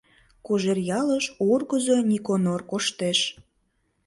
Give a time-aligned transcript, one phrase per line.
[0.45, 3.19] Кожеръялыш ургызо Никонор коштеш.